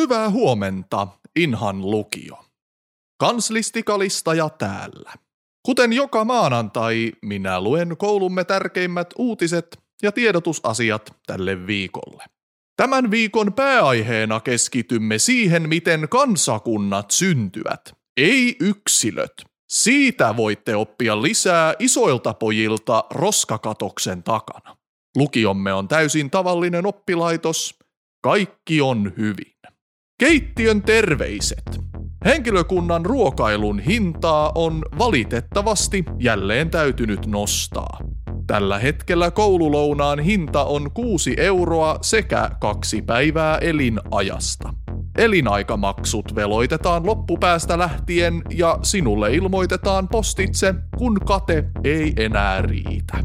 [0.00, 2.44] Hyvää huomenta, Inhan lukio.
[3.18, 5.12] Kanslistikalistaja täällä.
[5.62, 12.24] Kuten joka maanantai, minä luen koulumme tärkeimmät uutiset ja tiedotusasiat tälle viikolle.
[12.76, 19.32] Tämän viikon pääaiheena keskitymme siihen, miten kansakunnat syntyvät, ei yksilöt.
[19.70, 24.76] Siitä voitte oppia lisää isoilta pojilta roskakatoksen takana.
[25.16, 27.78] Lukiomme on täysin tavallinen oppilaitos.
[28.22, 29.60] Kaikki on hyvin.
[30.20, 31.80] Keittiön terveiset.
[32.24, 37.98] Henkilökunnan ruokailun hintaa on valitettavasti jälleen täytynyt nostaa.
[38.46, 44.74] Tällä hetkellä koululounaan hinta on 6 euroa sekä kaksi päivää elinajasta.
[45.18, 53.18] Elinaikamaksut veloitetaan loppupäästä lähtien ja sinulle ilmoitetaan postitse, kun kate ei enää riitä.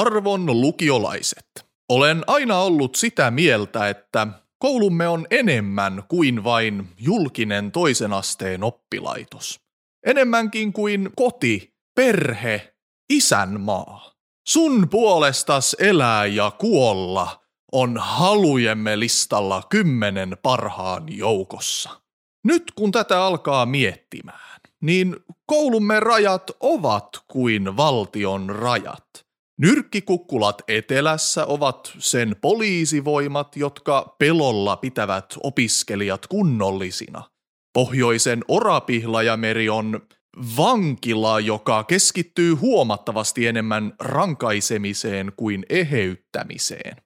[0.00, 4.26] Arvon lukiolaiset, olen aina ollut sitä mieltä, että
[4.58, 9.60] koulumme on enemmän kuin vain julkinen toisen asteen oppilaitos.
[10.06, 12.74] Enemmänkin kuin koti, perhe,
[13.10, 14.12] isänmaa.
[14.48, 17.42] Sun puolestas elää ja kuolla
[17.72, 21.90] on halujemme listalla kymmenen parhaan joukossa.
[22.44, 29.04] Nyt kun tätä alkaa miettimään, niin koulumme rajat ovat kuin valtion rajat–
[29.60, 37.22] Nyrkkikukkulat etelässä ovat sen poliisivoimat, jotka pelolla pitävät opiskelijat kunnollisina.
[37.74, 40.00] Pohjoisen Orapihlajameri on
[40.56, 46.96] vankila, joka keskittyy huomattavasti enemmän rankaisemiseen kuin eheyttämiseen.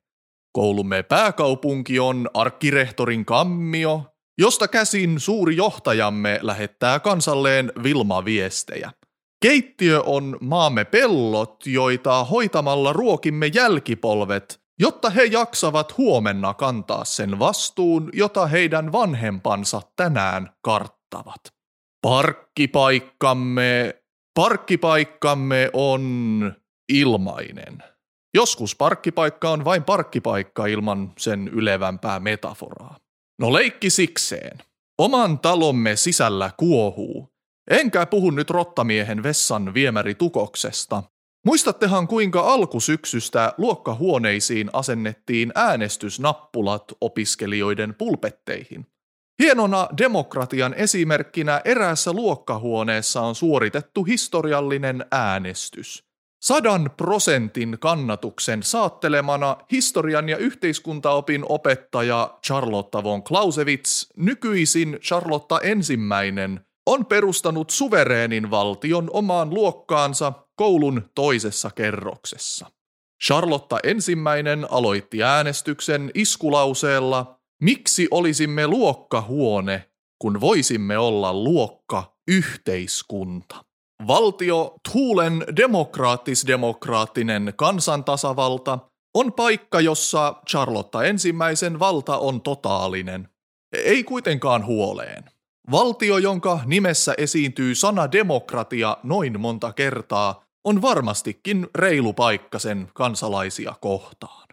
[0.52, 4.05] Koulumme pääkaupunki on arkkirehtorin kammio,
[4.38, 8.90] josta käsin suuri johtajamme lähettää kansalleen Vilma-viestejä.
[9.41, 18.11] Keittiö on maamme pellot, joita hoitamalla ruokimme jälkipolvet, jotta he jaksavat huomenna kantaa sen vastuun,
[18.12, 21.40] jota heidän vanhempansa tänään karttavat.
[22.02, 23.95] Parkkipaikkamme,
[24.35, 26.52] parkkipaikkamme on
[26.92, 27.83] ilmainen.
[28.35, 32.96] Joskus parkkipaikka on vain parkkipaikka ilman sen ylevämpää metaforaa.
[33.41, 34.58] No leikki sikseen.
[34.98, 37.17] Oman talomme sisällä kuohuu,
[37.70, 41.02] Enkä puhu nyt rottamiehen vessan viemäritukoksesta.
[41.46, 48.86] Muistattehan kuinka alkusyksystä luokkahuoneisiin asennettiin äänestysnappulat opiskelijoiden pulpetteihin.
[49.42, 56.05] Hienona demokratian esimerkkinä eräässä luokkahuoneessa on suoritettu historiallinen äänestys.
[56.42, 67.06] Sadan prosentin kannatuksen saattelemana historian ja yhteiskuntaopin opettaja Charlotta von Clausewitz, nykyisin Charlotta ensimmäinen, on
[67.06, 72.70] perustanut suvereenin valtion omaan luokkaansa koulun toisessa kerroksessa.
[73.24, 83.64] Charlotta ensimmäinen aloitti äänestyksen iskulauseella Miksi olisimme luokkahuone, kun voisimme olla luokka yhteiskunta?
[84.06, 88.78] Valtio Thulen demokraattis-demokraattinen kansantasavalta
[89.14, 93.28] on paikka, jossa Charlotta ensimmäisen valta on totaalinen.
[93.72, 95.24] Ei kuitenkaan huoleen.
[95.70, 103.74] Valtio, jonka nimessä esiintyy sana demokratia noin monta kertaa, on varmastikin reilu paikka sen kansalaisia
[103.80, 104.48] kohtaan.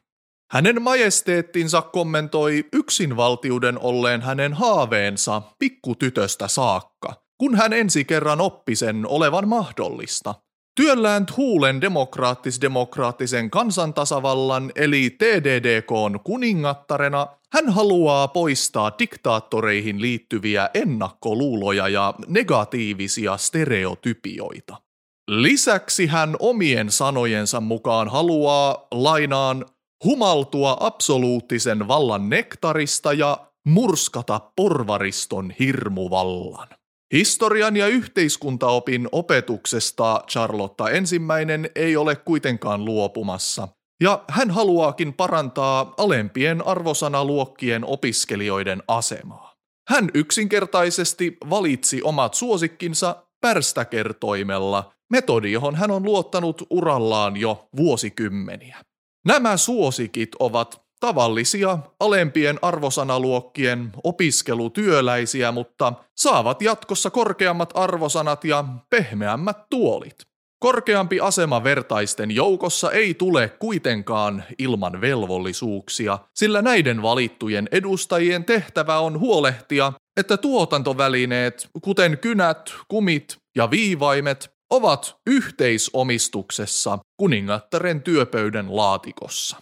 [0.52, 9.08] Hänen majesteettinsa kommentoi yksinvaltiuden olleen hänen haaveensa pikkutytöstä saakka, kun hän ensi kerran oppi sen
[9.08, 10.36] olevan mahdollista.
[10.76, 23.38] Työllään Huulen demokraattis-demokraattisen kansantasavallan eli TDDKn kuningattarena hän haluaa poistaa diktaattoreihin liittyviä ennakkoluuloja ja negatiivisia
[23.38, 24.82] stereotypioita.
[25.28, 29.66] Lisäksi hän omien sanojensa mukaan haluaa lainaan
[30.04, 36.68] humaltua absoluuttisen vallan nektarista ja murskata porvariston hirmuvallan.
[37.14, 43.68] Historian ja yhteiskuntaopin opetuksesta Charlotta ensimmäinen ei ole kuitenkaan luopumassa,
[44.02, 49.56] ja hän haluaakin parantaa alempien arvosanaluokkien opiskelijoiden asemaa.
[49.90, 58.78] Hän yksinkertaisesti valitsi omat suosikkinsa pärstäkertoimella, metodi johon hän on luottanut urallaan jo vuosikymmeniä.
[59.26, 70.35] Nämä suosikit ovat tavallisia alempien arvosanaluokkien opiskelutyöläisiä, mutta saavat jatkossa korkeammat arvosanat ja pehmeämmät tuolit.
[70.60, 79.20] Korkeampi asema vertaisten joukossa ei tule kuitenkaan ilman velvollisuuksia, sillä näiden valittujen edustajien tehtävä on
[79.20, 89.58] huolehtia, että tuotantovälineet, kuten kynät, kumit ja viivaimet, ovat yhteisomistuksessa kuningattaren työpöydän laatikossa.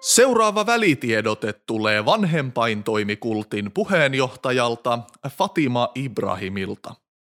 [0.00, 4.98] Seuraava välitiedote tulee vanhempaintoimikultin puheenjohtajalta
[5.28, 6.94] Fatima Ibrahimilta.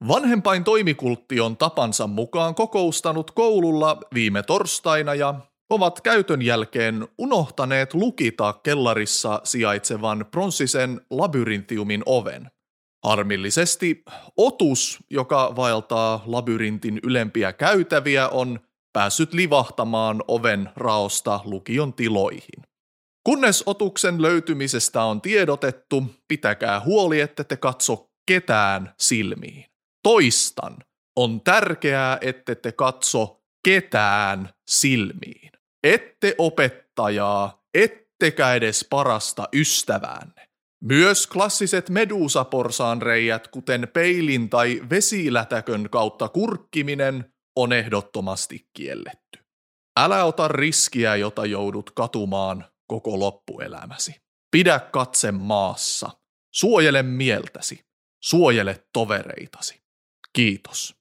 [0.07, 5.35] Vanhempain toimikultti on tapansa mukaan kokoustanut koululla viime torstaina ja
[5.69, 12.51] ovat käytön jälkeen unohtaneet lukita kellarissa sijaitsevan pronssisen labyrintiumin oven.
[13.05, 14.03] Harmillisesti
[14.37, 18.59] otus, joka vaeltaa labyrintin ylempiä käytäviä, on
[18.93, 22.63] päässyt livahtamaan oven raosta lukion tiloihin.
[23.23, 29.72] Kunnes otuksen löytymisestä on tiedotettu, pitäkää huoli, että te katso ketään silmiin.
[30.03, 30.77] Toistan,
[31.15, 35.51] on tärkeää, ette te katso ketään silmiin.
[35.83, 40.47] Ette opettajaa, ettekä edes parasta ystäväänne.
[40.83, 49.39] Myös klassiset medusaporsaanreijät, kuten peilin tai vesilätäkön kautta kurkkiminen, on ehdottomasti kielletty.
[49.99, 54.15] Älä ota riskiä, jota joudut katumaan koko loppuelämäsi.
[54.51, 56.09] Pidä katse maassa.
[56.55, 57.85] Suojele mieltäsi.
[58.23, 59.82] Suojele tovereitasi.
[60.33, 60.95] Kiitos.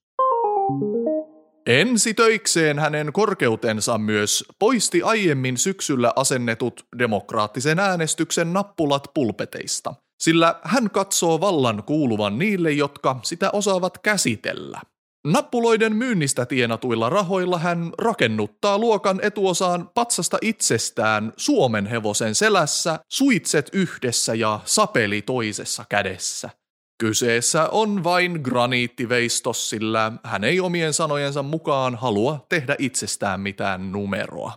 [1.66, 11.40] Ensitöikseen hänen korkeutensa myös poisti aiemmin syksyllä asennetut demokraattisen äänestyksen nappulat pulpeteista, sillä hän katsoo
[11.40, 14.80] vallan kuuluvan niille, jotka sitä osaavat käsitellä.
[15.26, 24.34] Nappuloiden myynnistä tienatuilla rahoilla hän rakennuttaa luokan etuosaan patsasta itsestään Suomen hevosen selässä, suitset yhdessä
[24.34, 26.50] ja sapeli toisessa kädessä–
[27.02, 34.52] Kyseessä on vain graniittiveistos, sillä hän ei omien sanojensa mukaan halua tehdä itsestään mitään numeroa.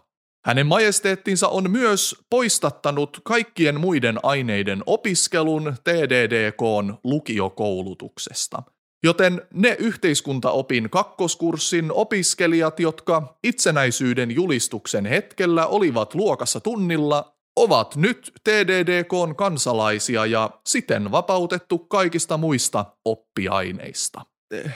[0.45, 8.63] Hänen majesteettinsa on myös poistattanut kaikkien muiden aineiden opiskelun TDDKn lukiokoulutuksesta.
[9.03, 19.35] Joten ne yhteiskuntaopin kakkoskurssin opiskelijat, jotka itsenäisyyden julistuksen hetkellä olivat luokassa tunnilla, ovat nyt TDDKn
[19.37, 24.21] kansalaisia ja siten vapautettu kaikista muista oppiaineista.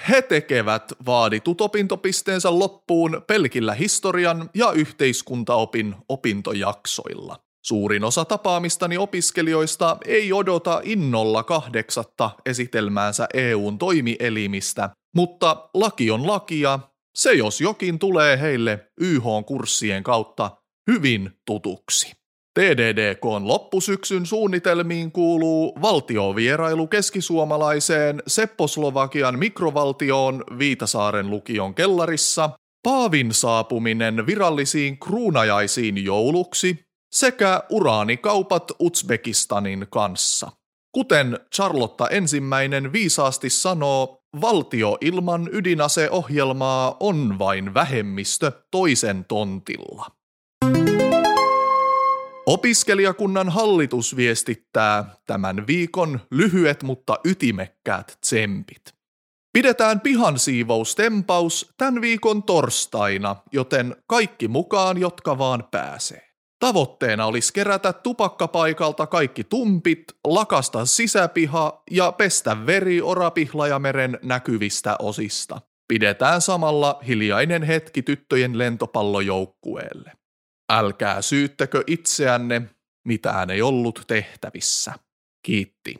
[0.09, 7.39] He tekevät vaaditut opintopisteensä loppuun pelkillä historian ja yhteiskuntaopin opintojaksoilla.
[7.65, 16.79] Suurin osa tapaamistani opiskelijoista ei odota innolla kahdeksatta esitelmäänsä EUn toimielimistä, mutta laki on lakia,
[17.15, 20.51] se jos jokin tulee heille YH-kurssien kautta
[20.91, 22.18] hyvin tutuksi.
[22.59, 32.49] TDDKn loppusyksyn suunnitelmiin kuuluu valtiovierailu keskisuomalaiseen Sepposlovakian mikrovaltioon Viitasaaren lukion kellarissa,
[32.83, 36.79] Paavin saapuminen virallisiin kruunajaisiin jouluksi
[37.11, 40.51] sekä uraanikaupat Uzbekistanin kanssa.
[40.91, 50.18] Kuten Charlotta ensimmäinen viisaasti sanoo, valtio ilman ydinaseohjelmaa on vain vähemmistö toisen tontilla.
[52.49, 58.81] Opiskelijakunnan hallitus viestittää tämän viikon lyhyet mutta ytimekkäät tsempit.
[59.53, 66.29] Pidetään pihan siivoustempaus tämän viikon torstaina, joten kaikki mukaan, jotka vaan pääsee.
[66.59, 75.61] Tavoitteena olisi kerätä tupakkapaikalta kaikki tumpit, lakasta sisäpiha ja pestä veri Orapihlajameren näkyvistä osista.
[75.87, 80.18] Pidetään samalla hiljainen hetki tyttöjen lentopallojoukkueelle.
[80.69, 82.61] Älkää syyttäkö itseänne,
[83.05, 84.93] mitään ei ollut tehtävissä.
[85.45, 85.95] Kiitti.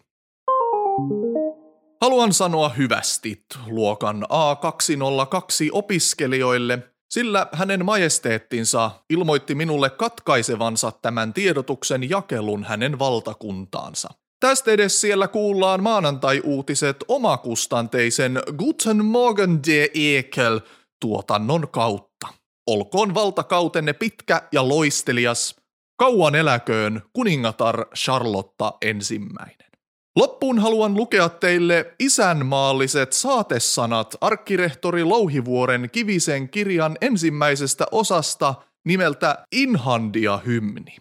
[2.02, 12.64] Haluan sanoa hyvästit luokan A202 opiskelijoille, sillä hänen majesteettinsa ilmoitti minulle katkaisevansa tämän tiedotuksen jakelun
[12.64, 14.10] hänen valtakuntaansa.
[14.40, 20.60] Tästä edes siellä kuullaan maanantai-uutiset omakustanteisen Guten Morgen de Ekel
[21.00, 22.38] tuotannon kautta.
[22.68, 25.56] Olkoon valtakautenne pitkä ja loistelias,
[25.98, 29.70] kauan eläköön kuningatar Charlotta ensimmäinen.
[30.16, 40.98] Loppuun haluan lukea teille isänmaalliset saatesanat arkkirehtori Louhivuoren Kivisen kirjan ensimmäisestä osasta nimeltä Inhandia-hymni.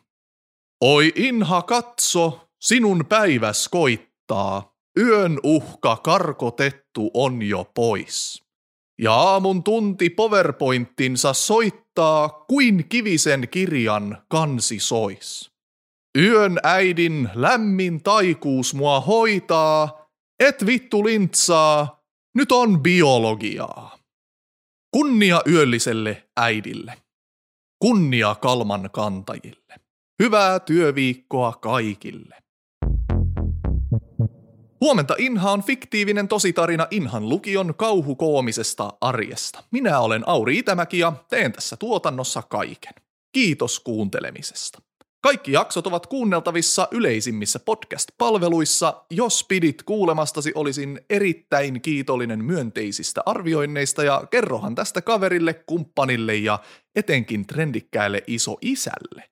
[0.85, 8.48] Oi Inha katso, sinun päiväs koittaa, yön uhka karkotettu on jo pois.
[8.99, 15.51] Ja aamun tunti PowerPointinsa soittaa kuin kivisen kirjan kansi sois.
[16.19, 20.09] Yön äidin lämmin taikuus mua hoitaa,
[20.41, 21.99] et vittu lintsaa,
[22.35, 23.99] Nyt on biologiaa.
[24.91, 27.03] Kunnia yölliselle äidille.
[27.79, 29.75] Kunnia kalman kantajille.
[30.23, 32.37] Hyvää työviikkoa kaikille.
[34.81, 39.65] Huomenta Inha on fiktiivinen tositarina Inhan lukion kauhukoomisesta arjesta.
[39.71, 42.93] Minä olen Auri Itämäki ja teen tässä tuotannossa kaiken.
[43.33, 44.83] Kiitos kuuntelemisesta.
[45.21, 49.05] Kaikki jaksot ovat kuunneltavissa yleisimmissä podcast-palveluissa.
[49.11, 56.59] Jos pidit kuulemastasi, olisin erittäin kiitollinen myönteisistä arvioinneista ja kerrohan tästä kaverille, kumppanille ja
[56.97, 59.25] etenkin trendikkäälle isoisälle.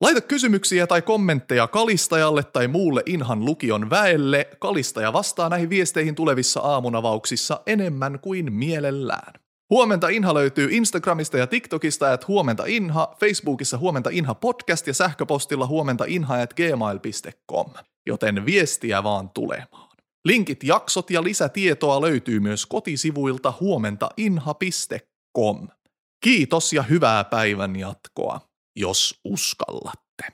[0.00, 4.48] Laita kysymyksiä tai kommentteja Kalistajalle tai muulle Inhan lukion väelle.
[4.58, 9.32] Kalistaja vastaa näihin viesteihin tulevissa aamunavauksissa enemmän kuin mielellään.
[9.70, 15.66] Huomenta Inha löytyy Instagramista ja TikTokista, että huomenta Inha, Facebookissa huomenta Inha podcast ja sähköpostilla
[15.66, 17.70] huomenta Inha at gmail.com,
[18.06, 19.96] joten viestiä vaan tulemaan.
[20.24, 25.68] Linkit, jaksot ja lisätietoa löytyy myös kotisivuilta huomentainha.com.
[26.24, 28.40] Kiitos ja hyvää päivän jatkoa,
[28.76, 30.32] jos uskallatte.